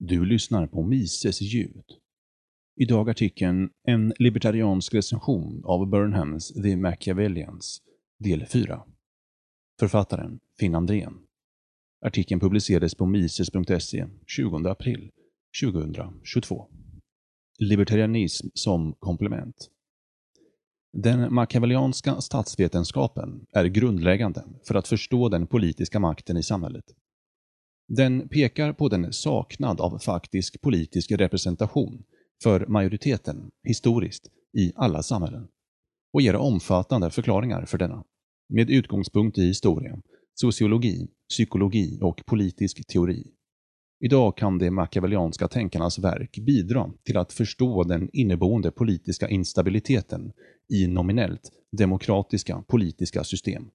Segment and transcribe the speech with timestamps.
[0.00, 1.84] Du lyssnar på Mises ljud.
[2.76, 7.82] Idag artikeln En libertariansk recension av Burnhams The Machiavellians,
[8.18, 8.82] del 4.
[9.80, 11.14] Författaren Finn Andrén.
[12.06, 15.10] Artikeln publicerades på mises.se 20 april
[15.62, 16.66] 2022.
[17.58, 19.70] Libertarianism som komplement.
[20.92, 26.84] Den machiavellianska statsvetenskapen är grundläggande för att förstå den politiska makten i samhället.
[27.88, 32.04] Den pekar på den saknad av faktisk politisk representation
[32.42, 35.48] för majoriteten, historiskt, i alla samhällen
[36.12, 38.04] och ger omfattande förklaringar för denna,
[38.48, 40.02] med utgångspunkt i historia,
[40.34, 43.26] sociologi, psykologi och politisk teori.
[44.00, 50.32] Idag kan de machiavellianska tänkarnas verk bidra till att förstå den inneboende politiska instabiliteten
[50.72, 53.70] i nominellt demokratiska politiska system.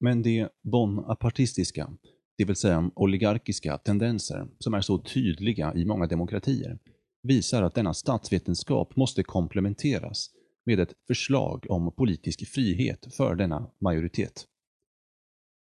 [0.00, 1.90] Men det bonapartistiska,
[2.38, 6.78] det vill säga oligarkiska tendenser som är så tydliga i många demokratier,
[7.22, 10.30] visar att denna statsvetenskap måste komplementeras
[10.66, 14.46] med ett förslag om politisk frihet för denna majoritet.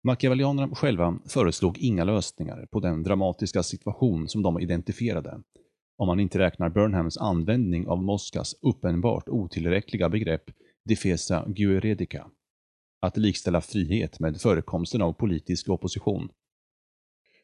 [0.04, 5.42] Machiavellianerna själva föreslog inga lösningar på den dramatiska situation som de identifierade,
[5.98, 10.44] om man inte räknar Burnhams användning av Moskas uppenbart otillräckliga begrepp
[10.86, 12.28] defesa gueredica,
[13.02, 16.30] att likställa frihet med förekomsten av politisk opposition.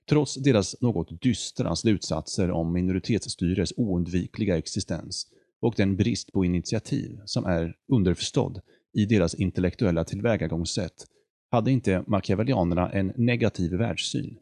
[0.09, 5.27] Trots deras något dystra slutsatser om minoritetsstyres oundvikliga existens
[5.59, 8.61] och den brist på initiativ som är underförstådd
[8.93, 11.05] i deras intellektuella tillvägagångssätt
[11.51, 14.37] hade inte machiavellianerna en negativ världssyn.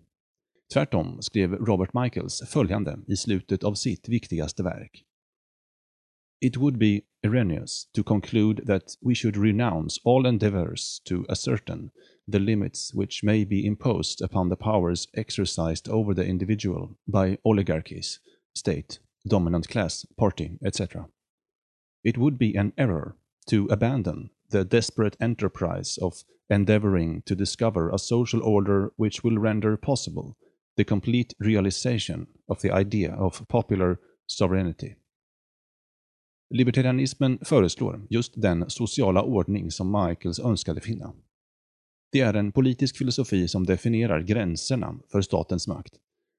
[0.74, 5.06] Tvärtom skrev Robert Michaels följande i slutet av sitt viktigaste verk.
[6.42, 11.90] It would be erroneous to conclude that we should renounce all endeavors to ascertain
[12.32, 18.20] the limits which may be imposed upon the powers exercised over the individual by oligarchies,
[18.56, 21.08] state, dominant class, party, etc.
[22.04, 23.16] It would be an error
[23.50, 29.78] to abandon the desperate enterprise of endeavoring to discover a social order which will render
[29.78, 30.38] possible
[30.78, 34.96] the complete realization of the idea of popular sovereignty.
[36.50, 41.14] Libertarianismen föreslår just den sociala ordning som Michaels önskade finna.
[42.12, 45.94] Det är en politisk filosofi som definierar gränserna för statens makt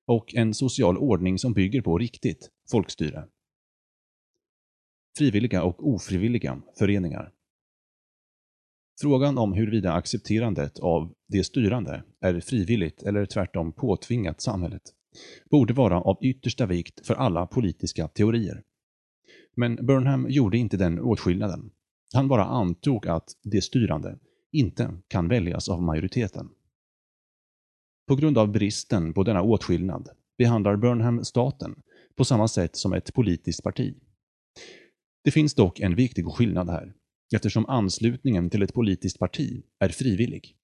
[0.06, 3.26] och en social ordning som bygger på riktigt folkstyre.
[5.18, 7.32] Frivilliga och ofrivilliga föreningar.
[9.00, 14.82] Frågan om huruvida accepterandet av det styrande är frivilligt eller tvärtom påtvingat samhället
[15.50, 18.62] borde vara av yttersta vikt för alla politiska teorier.
[19.56, 21.70] Men Burnham gjorde inte den åtskillnaden.
[22.12, 24.18] Han bara antog att det styrande
[24.52, 26.48] inte kan väljas av majoriteten.
[28.08, 31.82] På grund av bristen på denna åtskillnad behandlar Burnham staten
[32.16, 33.94] på samma sätt som ett politiskt parti.
[35.24, 36.94] Det finns dock en viktig skillnad här,
[37.34, 40.56] eftersom anslutningen till ett politiskt parti är frivillig.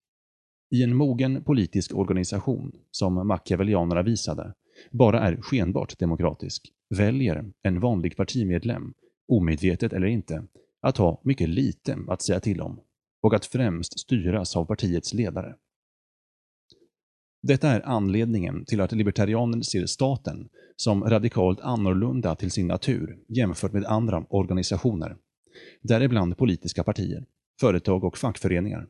[0.70, 4.54] I en mogen politisk organisation, som machiavellianerna visade,
[4.90, 8.94] bara är skenbart demokratisk, väljer en vanlig partimedlem,
[9.28, 10.46] omedvetet eller inte,
[10.80, 12.80] att ha mycket lite att säga till om
[13.26, 15.54] och att främst styras av partiets ledare.
[17.42, 23.72] Detta är anledningen till att libertarianen ser staten som radikalt annorlunda till sin natur jämfört
[23.72, 25.16] med andra organisationer,
[25.82, 27.24] däribland politiska partier,
[27.60, 28.88] företag och fackföreningar,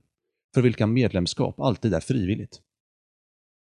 [0.54, 2.60] för vilka medlemskap alltid är frivilligt.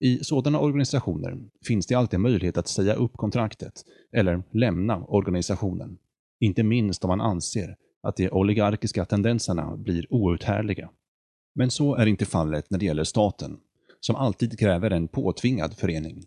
[0.00, 5.98] I sådana organisationer finns det alltid möjlighet att säga upp kontraktet eller lämna organisationen,
[6.41, 10.91] inte minst om man anser att de oligarkiska tendenserna blir outhärdliga.
[11.55, 13.61] Men så är inte fallet när det gäller staten,
[14.00, 16.25] som alltid kräver en påtvingad förening.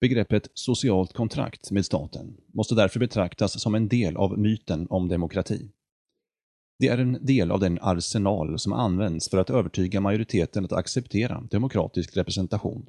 [0.00, 5.70] Begreppet socialt kontrakt med staten måste därför betraktas som en del av myten om demokrati.
[6.78, 11.42] Det är en del av den arsenal som används för att övertyga majoriteten att acceptera
[11.50, 12.86] demokratisk representation,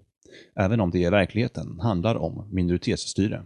[0.55, 3.45] även om det i verkligheten handlar om minoritetsstyre.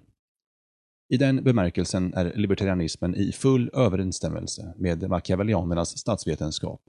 [1.12, 6.82] I den bemärkelsen är libertarianismen i full överensstämmelse med machiavellianernas statsvetenskap.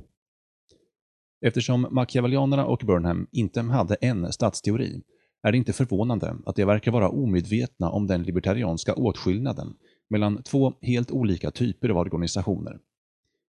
[1.47, 5.03] Eftersom machiavellianerna och Burnham inte hade en statsteori
[5.43, 9.75] är det inte förvånande att de verkar vara omedvetna om den libertarianska åtskillnaden
[10.11, 12.79] mellan två helt olika typer av organisationer,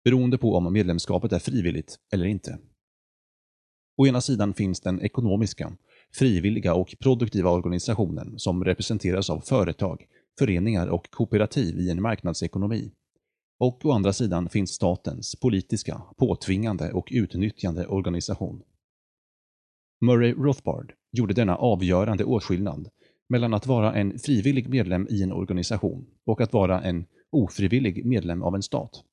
[0.04, 2.58] beroende på om medlemskapet är frivilligt eller inte.
[3.96, 5.72] Å ena sidan finns den ekonomiska,
[6.12, 10.06] frivilliga och produktiva organisationen som representeras av företag,
[10.38, 12.92] föreningar och kooperativ i en marknadsekonomi.
[13.58, 18.62] Och å andra sidan finns statens politiska, påtvingande och utnyttjande organisation.
[20.00, 22.88] Murray Rothbard gjorde denna avgörande åtskillnad
[23.28, 28.42] mellan att vara en frivillig medlem i en organisation och att vara en ofrivillig medlem
[28.42, 29.04] av en stat.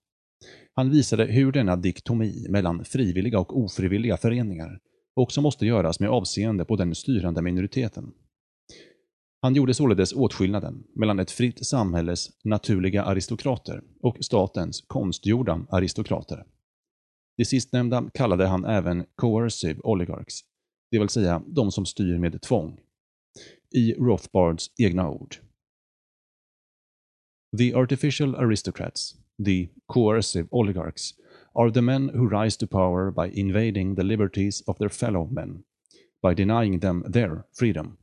[0.73, 4.79] Han visade hur denna diktomi mellan frivilliga och ofrivilliga föreningar
[5.13, 8.11] också måste göras med avseende på den styrande minoriteten.
[9.43, 16.45] Han gjorde således åtskillnaden mellan ett fritt samhälles naturliga aristokrater och statens konstgjorda aristokrater.
[17.37, 20.41] Det sistnämnda kallade han även coercive oligarchs,
[20.91, 22.79] det vill säga de som styr med tvång.
[23.75, 25.35] I Rothbards egna ord.
[27.57, 29.15] The artificial aristocrats,
[29.45, 31.13] the coercive oligarchs,
[31.53, 35.63] are the men who rise to power by invading the liberties of their fellow men,
[36.23, 37.97] by denying them their freedom.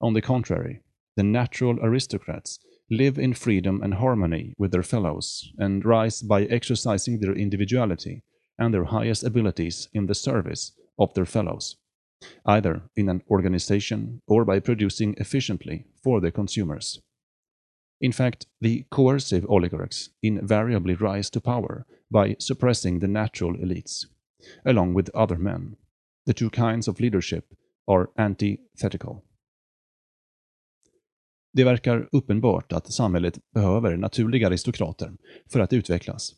[0.00, 0.82] On the contrary,
[1.16, 2.58] the natural aristocrats
[2.90, 8.22] live in freedom and harmony with their fellows, and rise by exercising their individuality
[8.58, 11.76] and their highest abilities in the service of their fellows,
[12.46, 17.00] either in an organization or by producing efficiently for the consumers.
[18.00, 24.06] In fact, the coercive oligarchs invariably rise to power by suppressing the natural elites,
[24.64, 25.76] along with other men.
[26.26, 27.54] The two kinds of leadership
[27.86, 29.24] are antithetical.
[31.52, 35.12] Det verkar uppenbart att samhället behöver naturliga aristokrater
[35.52, 36.34] för att utvecklas.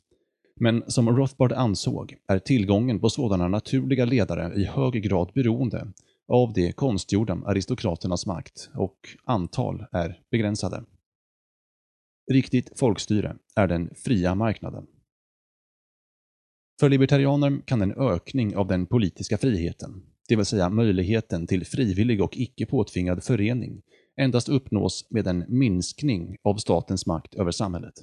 [0.57, 5.93] Men som Rothbard ansåg är tillgången på sådana naturliga ledare i hög grad beroende
[6.29, 10.85] av de konstgjorda aristokraternas makt och antal är begränsade.
[12.31, 14.87] Riktigt folkstyre är den fria marknaden.
[16.81, 22.23] För libertarianer kan en ökning av den politiska friheten, det vill säga möjligheten till frivillig
[22.23, 23.83] och icke påtvingad förening,
[24.21, 27.95] endast uppnås med en minskning av statens makt över samhället.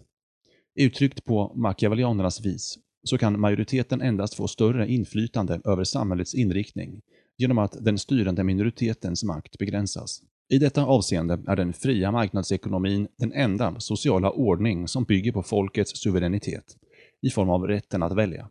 [0.75, 7.01] Uttryckt på machiavellianernas vis så kan majoriteten endast få större inflytande över samhällets inriktning
[7.37, 10.21] genom att den styrande minoritetens makt begränsas.
[10.49, 16.01] I detta avseende är den fria marknadsekonomin den enda sociala ordning som bygger på folkets
[16.01, 16.77] suveränitet
[17.21, 18.49] i form av rätten att välja.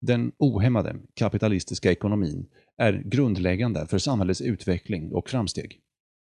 [0.00, 2.46] Den ohämmade kapitalistiska ekonomin
[2.76, 5.80] är grundläggande för samhällets utveckling och framsteg.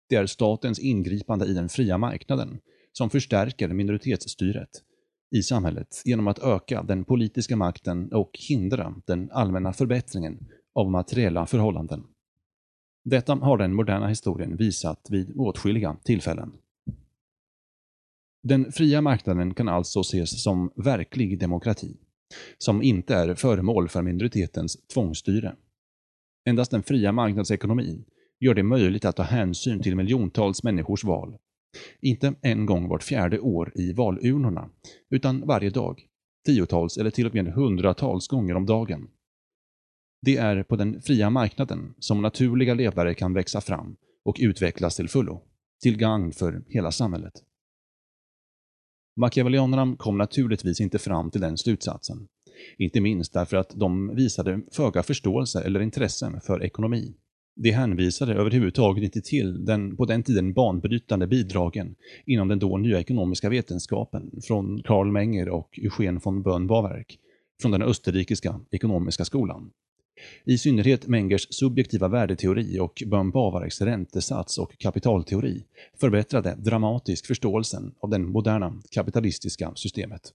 [0.08, 2.60] Det är statens ingripande i den fria marknaden
[2.92, 4.82] som förstärker minoritetsstyret
[5.30, 11.46] i samhället genom att öka den politiska makten och hindra den allmänna förbättringen av materiella
[11.46, 12.04] förhållanden.
[13.04, 16.52] Detta har den moderna historien visat vid åtskilliga tillfällen.
[18.42, 21.96] Den fria marknaden kan alltså ses som verklig demokrati,
[22.58, 25.56] som inte är föremål för minoritetens tvångsstyre.
[26.44, 28.04] Endast den fria marknadsekonomin
[28.40, 31.36] gör det möjligt att ta hänsyn till miljontals människors val.
[32.00, 34.70] Inte en gång vart fjärde år i valurnorna,
[35.10, 36.02] utan varje dag,
[36.46, 39.08] tiotals eller till och med hundratals gånger om dagen.
[40.22, 45.08] Det är på den fria marknaden som naturliga ledare kan växa fram och utvecklas till
[45.08, 45.42] fullo,
[45.82, 47.32] till gagn för hela samhället.
[49.20, 52.28] Machiavellianerna kom naturligtvis inte fram till den slutsatsen,
[52.78, 57.14] inte minst därför att de visade föga förståelse eller intresse för ekonomi.
[57.58, 61.94] De hänvisade överhuvudtaget inte till den på den tiden banbrytande bidragen
[62.26, 67.18] inom den då nya ekonomiska vetenskapen från Karl Menger och Eugen von Böhm-Bawerk
[67.62, 69.70] från den österrikiska ekonomiska skolan.
[70.44, 75.64] I synnerhet Mengers subjektiva värdeteori och Böhm-Bawerks räntesats och kapitalteori
[76.00, 80.32] förbättrade dramatiskt förståelsen av det moderna kapitalistiska systemet.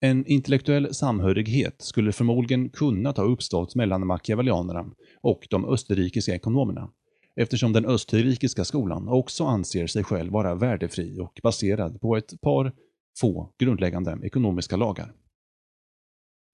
[0.00, 4.86] En intellektuell samhörighet skulle förmodligen kunna ha uppstått mellan machiavellianerna
[5.22, 6.90] och de österrikiska ekonomerna,
[7.36, 12.72] eftersom den österrikiska skolan också anser sig själv vara värdefri och baserad på ett par
[13.20, 15.12] få grundläggande ekonomiska lagar.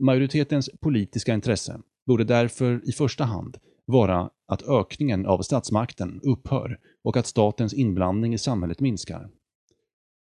[0.02, 7.16] Majoritetens politiska intresse borde därför i första hand vara att ökningen av statsmakten upphör och
[7.16, 9.30] att statens inblandning i samhället minskar.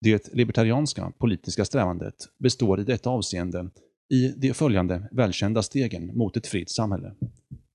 [0.02, 3.70] Det libertarianska politiska strävandet består i detta avseende
[4.14, 7.14] i de följande välkända stegen mot ett fritt samhälle.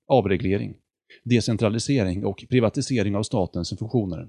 [0.07, 0.75] Avreglering,
[1.23, 4.27] decentralisering och privatisering av statens funktioner.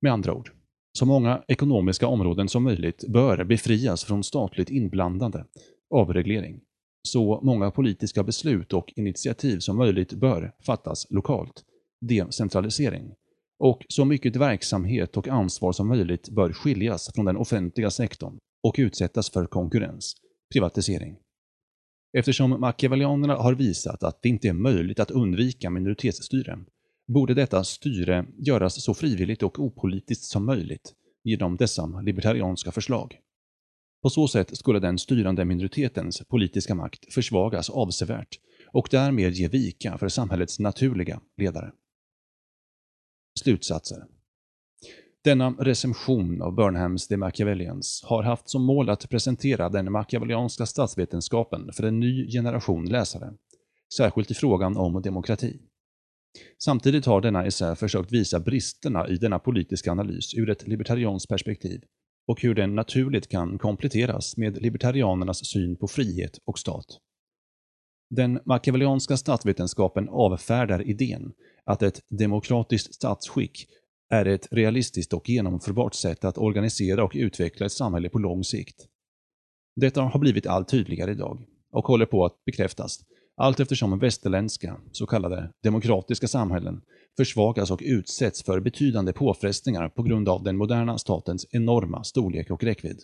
[0.00, 0.50] Med andra ord,
[0.98, 5.44] så många ekonomiska områden som möjligt bör befrias från statligt inblandande,
[5.94, 6.60] avreglering.
[7.08, 11.64] Så många politiska beslut och initiativ som möjligt bör fattas lokalt,
[12.00, 13.14] decentralisering
[13.60, 18.74] och så mycket verksamhet och ansvar som möjligt bör skiljas från den offentliga sektorn och
[18.78, 20.14] utsättas för konkurrens,
[20.52, 21.16] privatisering.
[22.18, 26.58] Eftersom machiavellianerna har visat att det inte är möjligt att undvika minoritetsstyre,
[27.08, 33.18] borde detta styre göras så frivilligt och opolitiskt som möjligt genom dessa libertarianska förslag.
[34.02, 38.38] På så sätt skulle den styrande minoritetens politiska makt försvagas avsevärt
[38.72, 41.72] och därmed ge vika för samhällets naturliga ledare
[43.40, 44.04] slutsatser.
[45.24, 51.72] Denna recension av Burnhams The Machiavellians har haft som mål att presentera den machiavellianska statsvetenskapen
[51.72, 53.32] för en ny generation läsare,
[53.96, 55.60] särskilt i frågan om demokrati.
[56.62, 61.80] Samtidigt har denna essä försökt visa bristerna i denna politiska analys ur ett libertarianskt perspektiv
[62.26, 66.86] och hur den naturligt kan kompletteras med libertarianernas syn på frihet och stat.
[68.10, 71.32] Den machiavellianska statsvetenskapen avfärdar idén
[71.64, 73.66] att ett demokratiskt statsskick
[74.10, 78.86] är ett realistiskt och genomförbart sätt att organisera och utveckla ett samhälle på lång sikt.
[79.76, 83.00] Detta har blivit allt tydligare idag och håller på att bekräftas
[83.36, 86.82] allt eftersom västerländska, så kallade demokratiska samhällen
[87.16, 92.64] försvagas och utsätts för betydande påfrestningar på grund av den moderna statens enorma storlek och
[92.64, 93.00] räckvidd.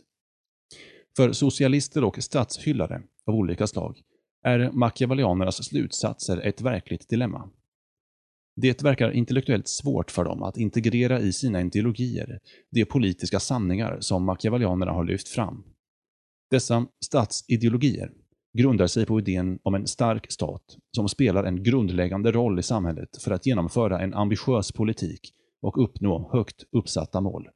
[1.16, 4.02] För socialister och statshyllare av olika slag
[4.44, 7.50] är machiavellianernas slutsatser ett verkligt dilemma.
[8.56, 12.40] Det verkar intellektuellt svårt för dem att integrera i sina ideologier
[12.70, 15.64] de politiska sanningar som machiavellianerna har lyft fram.
[16.50, 18.12] Dessa statsideologier
[18.58, 23.22] grundar sig på idén om en stark stat som spelar en grundläggande roll i samhället
[23.22, 25.20] för att genomföra en ambitiös politik
[25.62, 27.48] och uppnå högt uppsatta mål.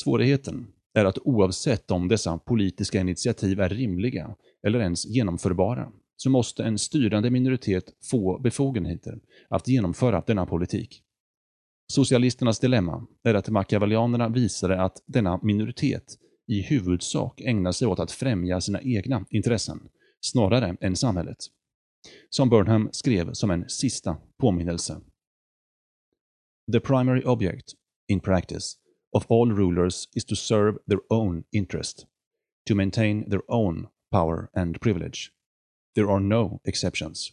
[0.00, 6.64] Svårigheten är att oavsett om dessa politiska initiativ är rimliga eller ens genomförbara, så måste
[6.64, 11.02] en styrande minoritet få befogenheter att genomföra denna politik.
[11.92, 18.12] Socialisternas dilemma är att machiavellianerna visade att denna minoritet i huvudsak ägnar sig åt att
[18.12, 19.88] främja sina egna intressen,
[20.20, 21.36] snarare än samhället.
[22.30, 25.00] Som Burnham skrev som en sista påminnelse.
[26.72, 27.72] The primary object,
[28.08, 28.74] in practice,
[29.12, 32.06] of all rulers is to serve their own interest,
[32.68, 35.30] to maintain their own power and privilege.
[35.94, 37.32] There are no exceptions.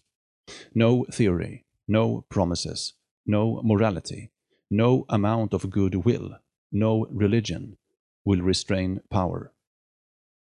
[0.72, 2.94] No theory, no promises,
[3.26, 4.30] no morality,
[4.70, 6.38] no amount of goodwill,
[6.72, 7.78] no religion,
[8.26, 9.52] will restrain power.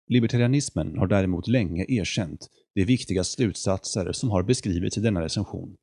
[0.09, 5.77] Libertarianismen har däremot länge erkänt de viktiga slutsatser som har beskrivits i denna recension.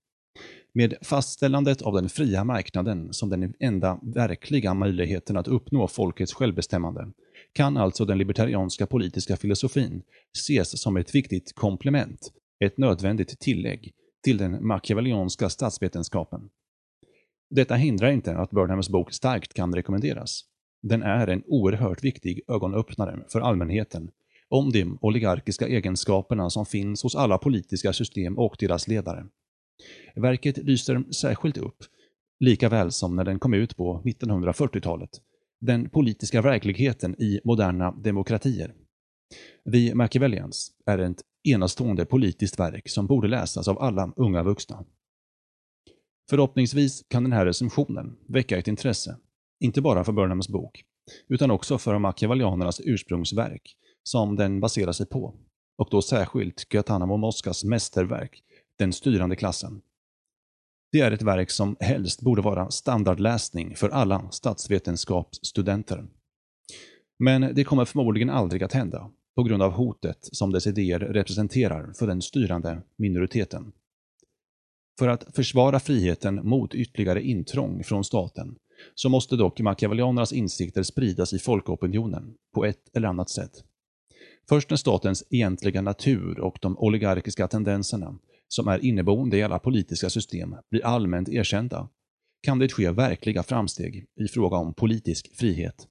[0.73, 7.11] Med fastställandet av den fria marknaden som den enda verkliga möjligheten att uppnå folkets självbestämmande
[7.53, 10.01] kan alltså den libertarianska politiska filosofin
[10.37, 16.49] ses som ett viktigt komplement, ett nödvändigt tillägg till den machiavellianska statsvetenskapen.
[17.49, 20.41] Detta hindrar inte att Burnhams bok starkt kan rekommenderas.
[20.81, 24.11] Den är en oerhört viktig ögonöppnare för allmänheten
[24.49, 29.25] om de oligarkiska egenskaperna som finns hos alla politiska system och deras ledare.
[30.15, 31.77] Verket lyser särskilt upp,
[32.39, 35.09] lika väl som när den kom ut på 1940-talet,
[35.61, 38.73] den politiska verkligheten i moderna demokratier.
[39.71, 44.85] The Machiavellians är ett enastående politiskt verk som borde läsas av alla unga vuxna.
[46.29, 49.17] Förhoppningsvis kan den här recensionen väcka ett intresse
[49.61, 50.83] inte bara för Burnhams bok,
[51.27, 55.35] utan också för machiavellianernas ursprungsverk, som den baserar sig på,
[55.77, 58.43] och då särskilt Guantanamo Moscas mästerverk,
[58.81, 59.81] den styrande klassen.
[60.91, 66.05] Det är ett verk som helst borde vara standardläsning för alla statsvetenskapsstudenter.
[67.19, 71.93] Men det kommer förmodligen aldrig att hända, på grund av hotet som dess idéer representerar
[71.93, 73.71] för den styrande minoriteten.
[74.99, 78.55] För att försvara friheten mot ytterligare intrång från staten
[78.95, 83.63] så måste dock machiavellianernas insikter spridas i folkopinionen på ett eller annat sätt.
[84.49, 88.17] Först när statens egentliga natur och de oligarkiska tendenserna,
[88.53, 91.89] som är inneboende i alla politiska system, blir allmänt erkända,
[92.43, 95.87] kan det ske verkliga framsteg i fråga om politisk frihet.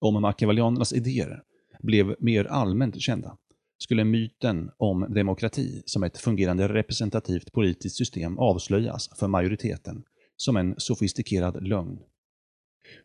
[0.00, 1.42] Om machiavellianernas idéer
[1.80, 3.36] blev mer allmänt kända,
[3.78, 10.04] skulle myten om demokrati som ett fungerande representativt politiskt system avslöjas för majoriteten
[10.36, 11.98] som en sofistikerad lögn.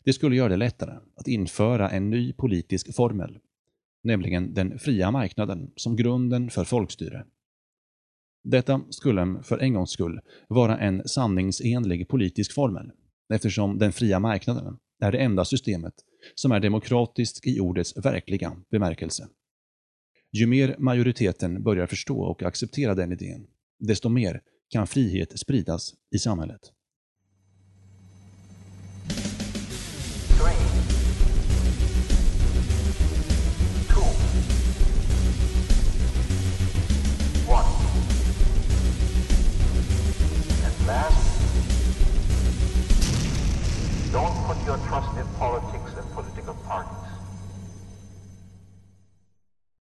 [0.03, 3.39] Det skulle göra det lättare att införa en ny politisk formel,
[4.03, 7.25] nämligen den fria marknaden som grunden för folkstyre.
[8.43, 12.91] Detta skulle för en gångs skull vara en sanningsenlig politisk formel,
[13.33, 15.93] eftersom den fria marknaden är det enda systemet
[16.36, 19.27] som är demokratiskt i ordets verkliga bemärkelse.
[20.31, 23.48] Ju mer majoriteten börjar förstå och acceptera den idén,
[23.79, 26.62] desto mer kan frihet spridas i samhället.
[44.65, 45.71] your trusted politician.